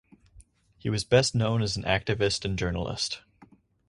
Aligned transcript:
He 0.79 0.89
was 0.89 1.03
best 1.03 1.35
known 1.35 1.61
as 1.61 1.77
an 1.77 1.83
activist 1.83 2.43
and 2.43 2.57
journalist. 2.57 3.21